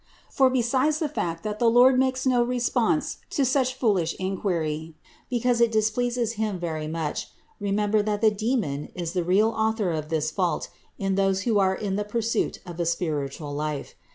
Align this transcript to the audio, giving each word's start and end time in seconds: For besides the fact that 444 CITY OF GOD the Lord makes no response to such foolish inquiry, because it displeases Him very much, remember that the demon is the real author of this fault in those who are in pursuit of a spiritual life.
For 0.31 0.49
besides 0.49 0.97
the 0.97 1.07
fact 1.07 1.43
that 1.43 1.59
444 1.59 1.59
CITY 1.59 1.59
OF 1.59 1.59
GOD 1.59 1.79
the 1.79 1.79
Lord 1.79 1.99
makes 1.99 2.25
no 2.25 2.43
response 2.49 3.17
to 3.29 3.45
such 3.45 3.75
foolish 3.75 4.15
inquiry, 4.15 4.95
because 5.29 5.61
it 5.61 5.71
displeases 5.71 6.31
Him 6.33 6.57
very 6.57 6.87
much, 6.87 7.29
remember 7.59 8.01
that 8.01 8.21
the 8.21 8.31
demon 8.31 8.89
is 8.95 9.13
the 9.13 9.23
real 9.23 9.49
author 9.49 9.91
of 9.91 10.09
this 10.09 10.31
fault 10.31 10.69
in 10.97 11.13
those 11.13 11.43
who 11.43 11.59
are 11.59 11.75
in 11.75 12.03
pursuit 12.09 12.61
of 12.65 12.79
a 12.79 12.85
spiritual 12.87 13.53
life. 13.53 13.93